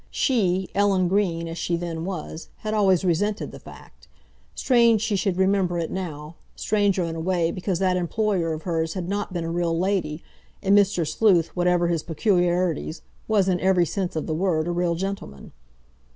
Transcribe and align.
She, 0.09 0.67
Ellen 0.73 1.07
Green, 1.07 1.47
as 1.47 1.59
she 1.59 1.75
then 1.77 2.05
was, 2.05 2.49
had 2.65 2.73
always 2.73 3.05
resented 3.05 3.51
the 3.51 3.59
fact. 3.59 4.07
Strange 4.55 4.99
she 4.99 5.15
should 5.15 5.37
remember 5.37 5.77
it 5.77 5.91
now, 5.91 6.37
stranger 6.55 7.03
in 7.03 7.15
a 7.15 7.19
way 7.19 7.51
because 7.51 7.77
that 7.77 7.97
employer 7.97 8.51
of 8.51 8.63
her's 8.63 8.95
had 8.95 9.07
not 9.07 9.31
been 9.31 9.43
a 9.43 9.51
real 9.51 9.77
lady, 9.77 10.23
and 10.63 10.75
Mr. 10.75 11.07
Sleuth, 11.07 11.55
whatever 11.55 11.87
his 11.87 12.01
peculiarities, 12.01 13.03
was, 13.27 13.47
in 13.47 13.59
every 13.59 13.85
sense 13.85 14.15
of 14.15 14.25
the 14.25 14.33
word, 14.33 14.67
a 14.67 14.71
real 14.71 14.95
gentleman. 14.95 15.51